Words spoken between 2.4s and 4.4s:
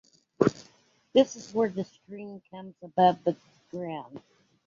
comes above the ground.